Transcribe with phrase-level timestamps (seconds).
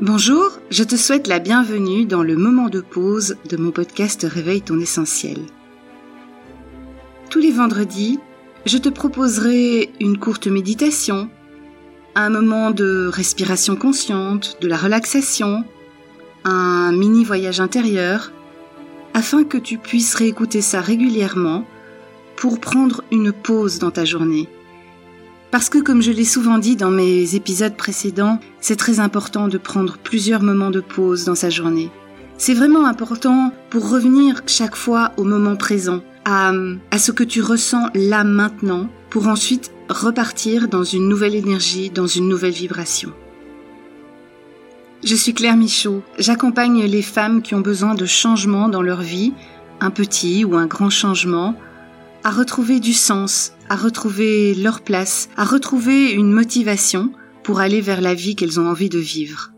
[0.00, 4.60] Bonjour, je te souhaite la bienvenue dans le moment de pause de mon podcast Réveille
[4.60, 5.38] ton essentiel.
[7.30, 8.18] Tous les vendredis,
[8.66, 11.30] je te proposerai une courte méditation,
[12.16, 15.62] un moment de respiration consciente, de la relaxation,
[16.42, 18.32] un mini voyage intérieur,
[19.14, 21.64] afin que tu puisses réécouter ça régulièrement
[22.34, 24.48] pour prendre une pause dans ta journée.
[25.54, 29.56] Parce que comme je l'ai souvent dit dans mes épisodes précédents, c'est très important de
[29.56, 31.92] prendre plusieurs moments de pause dans sa journée.
[32.38, 36.50] C'est vraiment important pour revenir chaque fois au moment présent, à,
[36.90, 42.08] à ce que tu ressens là maintenant, pour ensuite repartir dans une nouvelle énergie, dans
[42.08, 43.12] une nouvelle vibration.
[45.04, 46.02] Je suis Claire Michaud.
[46.18, 49.32] J'accompagne les femmes qui ont besoin de changements dans leur vie,
[49.80, 51.54] un petit ou un grand changement,
[52.24, 58.00] à retrouver du sens, à retrouver leur place, à retrouver une motivation pour aller vers
[58.00, 59.52] la vie qu'elles ont envie de vivre.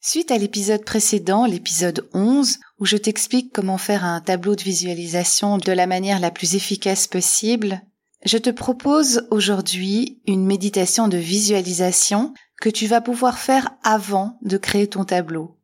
[0.00, 5.58] Suite à l'épisode précédent, l'épisode 11, où je t'explique comment faire un tableau de visualisation
[5.58, 7.82] de la manière la plus efficace possible,
[8.24, 14.56] je te propose aujourd'hui une méditation de visualisation que tu vas pouvoir faire avant de
[14.56, 15.58] créer ton tableau.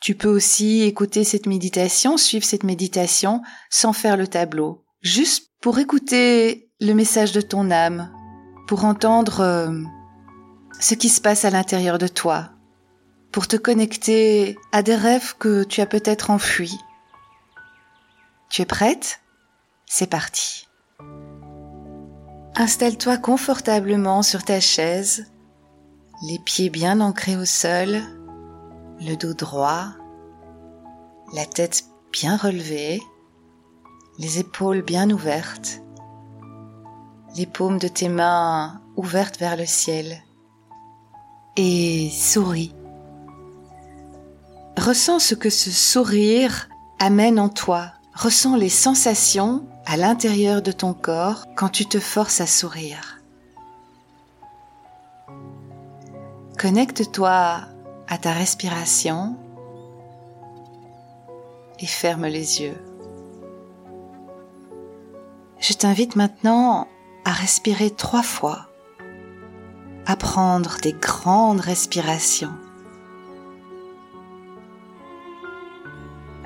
[0.00, 5.78] Tu peux aussi écouter cette méditation, suivre cette méditation sans faire le tableau, juste pour
[5.78, 8.12] écouter le message de ton âme,
[8.68, 9.82] pour entendre euh,
[10.78, 12.50] ce qui se passe à l'intérieur de toi,
[13.32, 16.78] pour te connecter à des rêves que tu as peut-être enfuis.
[18.50, 19.20] Tu es prête?
[19.86, 20.68] C'est parti.
[22.54, 25.26] Installe-toi confortablement sur ta chaise
[26.22, 28.00] les pieds bien ancrés au sol,
[29.00, 29.86] le dos droit,
[31.34, 33.00] la tête bien relevée,
[34.18, 35.82] les épaules bien ouvertes,
[37.36, 40.22] les paumes de tes mains ouvertes vers le ciel
[41.56, 42.74] et souris.
[44.78, 47.92] Ressens ce que ce sourire amène en toi.
[48.14, 53.20] Ressens les sensations à l'intérieur de ton corps quand tu te forces à sourire.
[56.58, 57.60] Connecte-toi
[58.08, 59.36] à ta respiration
[61.78, 62.76] et ferme les yeux.
[65.60, 66.88] Je t'invite maintenant
[67.24, 68.68] à respirer trois fois,
[70.06, 72.54] à prendre des grandes respirations.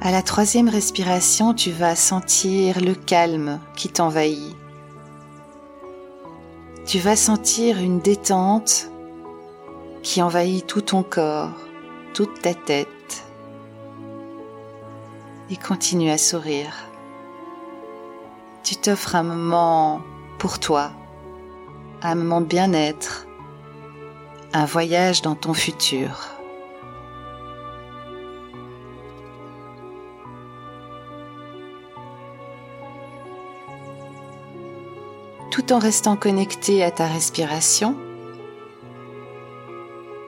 [0.00, 4.56] À la troisième respiration, tu vas sentir le calme qui t'envahit.
[6.86, 8.91] Tu vas sentir une détente
[10.02, 11.54] qui envahit tout ton corps,
[12.12, 13.24] toute ta tête.
[15.50, 16.74] Et continue à sourire.
[18.64, 20.00] Tu t'offres un moment
[20.38, 20.92] pour toi,
[22.02, 23.26] un moment bien-être,
[24.52, 26.28] un voyage dans ton futur.
[35.50, 37.94] Tout en restant connecté à ta respiration,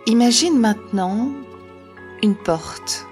[0.07, 1.33] Imagine maintenant
[2.23, 3.07] une porte.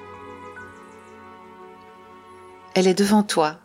[2.75, 3.57] Elle est devant toi.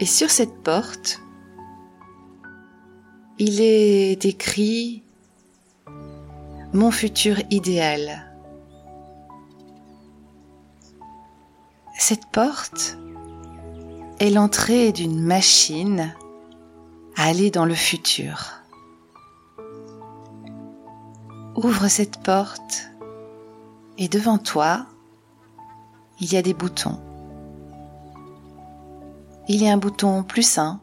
[0.00, 1.20] Et sur cette porte,
[3.38, 5.04] il est écrit
[6.72, 8.28] Mon futur idéal.
[11.96, 12.98] Cette porte
[14.18, 16.12] est l'entrée d'une machine
[17.16, 18.63] à aller dans le futur.
[21.56, 22.90] Ouvre cette porte
[23.96, 24.86] et devant toi,
[26.18, 26.98] il y a des boutons.
[29.46, 30.80] Il y a un bouton plus 1,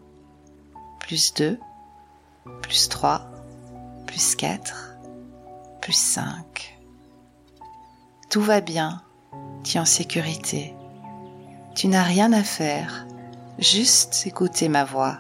[0.99, 1.59] plus 2,
[2.61, 3.29] plus 3,
[4.07, 4.97] plus 4,
[5.81, 6.79] plus 5.
[8.29, 9.01] Tout va bien,
[9.63, 10.73] tu es en sécurité.
[11.75, 13.07] Tu n'as rien à faire,
[13.59, 15.17] juste écouter ma voix.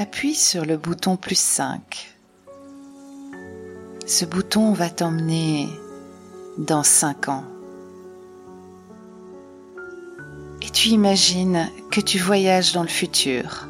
[0.00, 2.16] Appuie sur le bouton plus 5.
[4.06, 5.68] Ce bouton va t'emmener
[6.56, 7.44] dans 5 ans.
[10.62, 13.68] Et tu imagines que tu voyages dans le futur.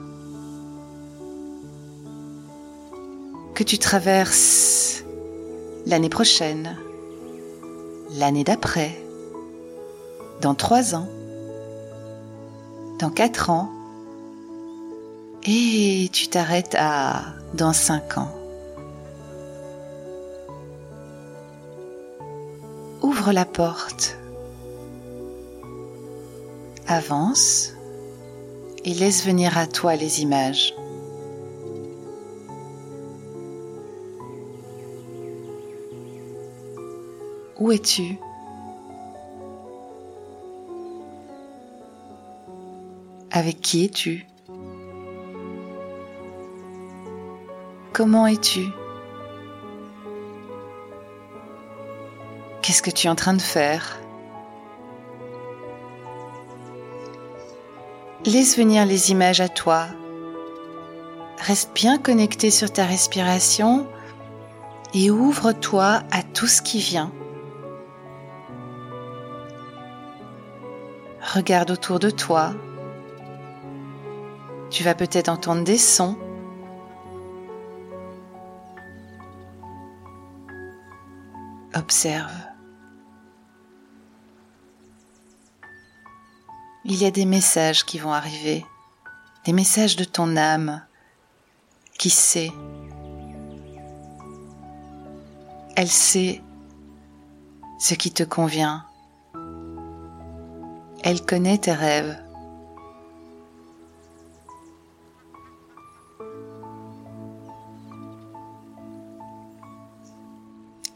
[3.56, 5.02] Que tu traverses
[5.84, 6.76] l'année prochaine,
[8.18, 8.96] l'année d'après,
[10.42, 11.08] dans 3 ans,
[13.00, 13.79] dans 4 ans,
[15.44, 17.22] et tu t'arrêtes à
[17.54, 18.30] dans cinq ans.
[23.02, 24.18] Ouvre la porte,
[26.86, 27.72] avance
[28.84, 30.74] et laisse venir à toi les images.
[37.58, 38.18] Où es-tu?
[43.30, 44.29] Avec qui es-tu?
[48.00, 48.70] Comment es-tu?
[52.62, 54.00] Qu'est-ce que tu es en train de faire?
[58.24, 59.84] Laisse venir les images à toi.
[61.40, 63.86] Reste bien connecté sur ta respiration
[64.94, 67.12] et ouvre-toi à tout ce qui vient.
[71.34, 72.54] Regarde autour de toi.
[74.70, 76.16] Tu vas peut-être entendre des sons.
[81.80, 82.30] Observe.
[86.84, 88.66] Il y a des messages qui vont arriver,
[89.46, 90.84] des messages de ton âme
[91.98, 92.52] qui sait?
[95.74, 96.42] Elle sait
[97.78, 98.84] ce qui te convient.
[101.02, 102.22] Elle connaît tes rêves.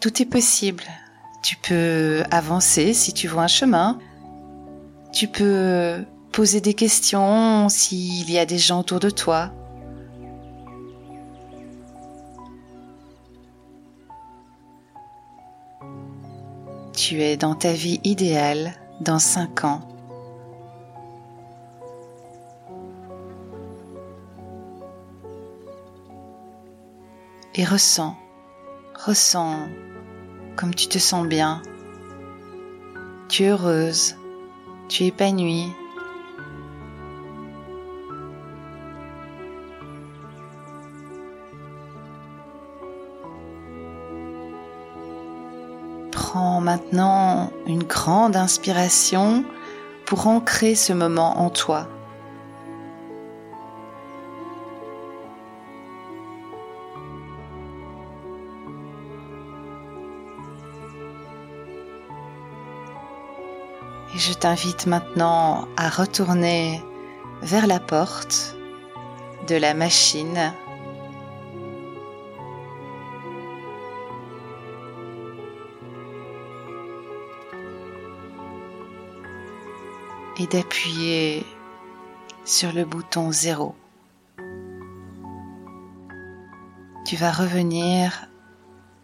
[0.04, 0.84] Tout est possible.
[1.42, 3.98] Tu peux avancer si tu vois un chemin.
[5.14, 9.50] Tu peux poser des questions s'il y a des gens autour de toi.
[16.94, 19.80] Tu es dans ta vie idéale dans cinq ans.
[27.54, 28.14] Et ressens,
[29.06, 29.66] ressens
[30.56, 31.62] comme tu te sens bien.
[33.28, 34.16] Tu es heureuse,
[34.88, 35.72] tu es épanouie.
[46.10, 49.44] Prends maintenant une grande inspiration
[50.06, 51.88] pour ancrer ce moment en toi.
[64.16, 66.80] Je t'invite maintenant à retourner
[67.42, 68.56] vers la porte
[69.48, 70.52] de la machine.
[80.38, 81.44] Et d'appuyer
[82.44, 83.74] sur le bouton 0.
[87.04, 88.28] Tu vas revenir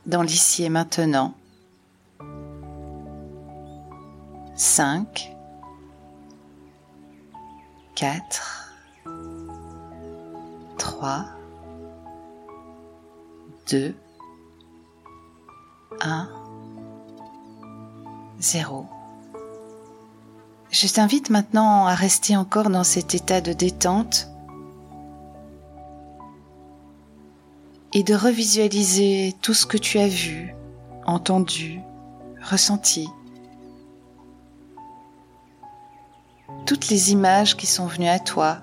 [0.06, 1.34] dans l'ici et maintenant.
[4.72, 5.36] 5,
[7.96, 8.72] 4,
[10.78, 11.24] 3,
[13.68, 13.96] 2,
[16.00, 16.28] 1,
[18.38, 18.86] 0.
[20.70, 24.28] Je t'invite maintenant à rester encore dans cet état de détente
[27.92, 30.54] et de revisualiser tout ce que tu as vu,
[31.06, 31.80] entendu,
[32.40, 33.08] ressenti.
[36.66, 38.58] Toutes les images qui sont venues à toi,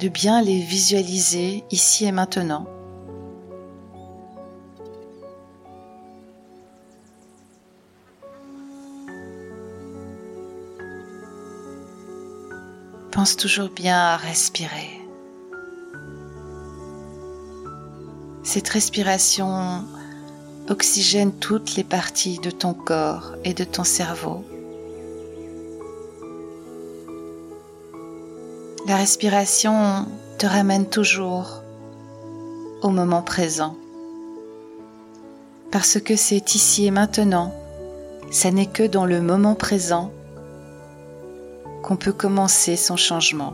[0.00, 2.66] de bien les visualiser ici et maintenant.
[13.10, 15.00] Pense toujours bien à respirer.
[18.44, 19.84] Cette respiration
[20.68, 24.44] oxygène toutes les parties de ton corps et de ton cerveau.
[28.88, 30.06] La respiration
[30.38, 31.62] te ramène toujours
[32.80, 33.76] au moment présent.
[35.70, 37.54] Parce que c'est ici et maintenant,
[38.30, 40.10] ça n'est que dans le moment présent
[41.82, 43.52] qu'on peut commencer son changement.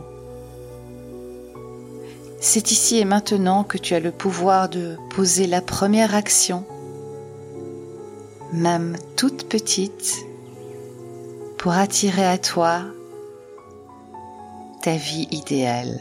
[2.39, 6.63] C'est ici et maintenant que tu as le pouvoir de poser la première action,
[8.53, 10.15] même toute petite,
[11.57, 12.83] pour attirer à toi
[14.93, 15.99] vie idéale.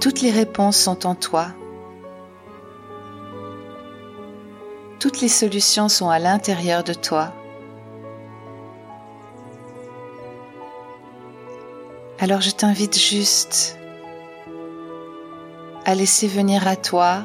[0.00, 1.48] Toutes les réponses sont en toi.
[5.00, 7.32] Toutes les solutions sont à l'intérieur de toi.
[12.20, 13.78] Alors je t'invite juste
[15.84, 17.22] à laisser venir à toi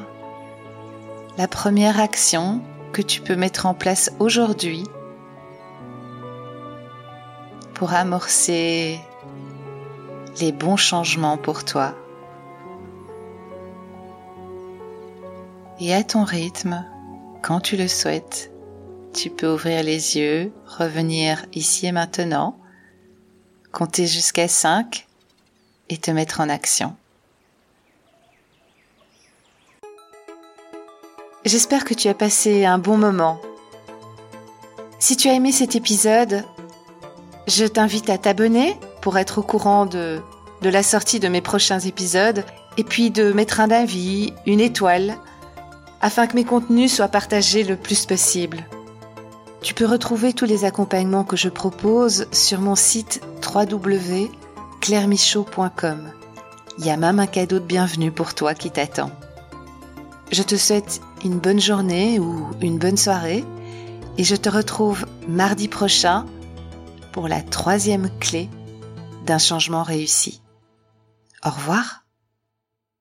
[1.36, 2.60] la première action
[2.92, 4.84] que tu peux mettre en place aujourd'hui
[7.74, 9.00] pour amorcer
[10.40, 11.94] les bons changements pour toi.
[15.80, 16.84] Et à ton rythme,
[17.42, 18.52] quand tu le souhaites,
[19.12, 22.56] tu peux ouvrir les yeux, revenir ici et maintenant,
[23.72, 25.06] compter jusqu'à 5
[25.88, 26.96] et te mettre en action.
[31.44, 33.38] J'espère que tu as passé un bon moment.
[34.98, 36.44] Si tu as aimé cet épisode,
[37.46, 40.20] je t'invite à t'abonner pour être au courant de,
[40.62, 42.44] la sortie de mes prochains épisodes
[42.78, 45.16] et puis de mettre un avis, une étoile,
[46.00, 48.66] afin que mes contenus soient partagés le plus possible.
[49.60, 53.20] Tu peux retrouver tous les accompagnements que je propose sur mon site
[53.54, 56.10] www.clairemichaud.com.
[56.78, 59.12] Il y a même un cadeau de bienvenue pour toi qui t'attend.
[60.32, 63.44] Je te souhaite une bonne journée ou une bonne soirée
[64.18, 66.26] et je te retrouve mardi prochain
[67.14, 68.48] pour la troisième clé
[69.24, 70.42] d'un changement réussi.
[71.44, 72.03] Au revoir.